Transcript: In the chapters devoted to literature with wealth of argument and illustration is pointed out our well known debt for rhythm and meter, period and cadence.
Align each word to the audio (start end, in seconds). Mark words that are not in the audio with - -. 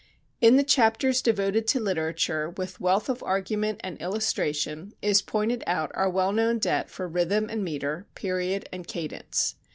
In 0.41 0.55
the 0.57 0.63
chapters 0.63 1.21
devoted 1.21 1.67
to 1.67 1.79
literature 1.79 2.49
with 2.57 2.79
wealth 2.79 3.07
of 3.07 3.21
argument 3.21 3.81
and 3.83 4.01
illustration 4.01 4.93
is 4.99 5.21
pointed 5.21 5.63
out 5.67 5.91
our 5.93 6.09
well 6.09 6.31
known 6.31 6.57
debt 6.57 6.89
for 6.89 7.07
rhythm 7.07 7.47
and 7.51 7.63
meter, 7.63 8.07
period 8.15 8.67
and 8.73 8.87
cadence. 8.87 9.57